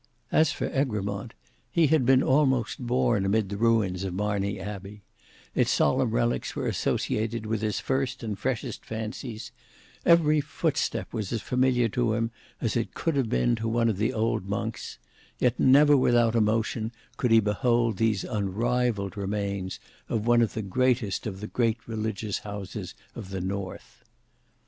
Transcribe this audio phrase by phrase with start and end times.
[0.31, 1.35] As for Egremont,
[1.69, 5.03] he had been almost born amid the ruins of Marney Abbey;
[5.53, 9.51] its solemn relics were associated with his first and freshest fancies;
[10.03, 13.97] every footstep was as familiar to him as it could have been to one of
[13.97, 14.97] the old monks;
[15.37, 19.79] yet never without emotion could he behold these unrivalled remains
[20.09, 24.03] of one of the greatest of the great religious houses of the North.